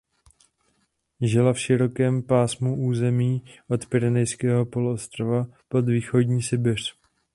[1.21, 6.95] Žila v širokém pásu území od Pyrenejského poloostrova po východní Sibiř.